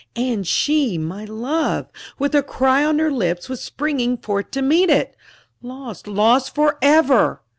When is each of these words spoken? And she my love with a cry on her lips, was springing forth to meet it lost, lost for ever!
And 0.15 0.47
she 0.47 0.97
my 0.97 1.25
love 1.25 1.85
with 2.17 2.33
a 2.33 2.41
cry 2.41 2.83
on 2.83 2.97
her 2.97 3.11
lips, 3.11 3.47
was 3.49 3.61
springing 3.61 4.17
forth 4.17 4.49
to 4.49 4.63
meet 4.63 4.89
it 4.89 5.15
lost, 5.61 6.07
lost 6.07 6.55
for 6.55 6.79
ever! 6.81 7.41